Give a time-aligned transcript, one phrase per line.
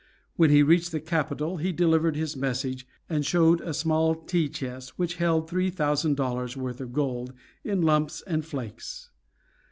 [0.35, 4.97] When he reached the capital he delivered his message, and showed a small tea chest
[4.97, 9.11] which held three thousand dollars' worth of gold in lumps and flakes.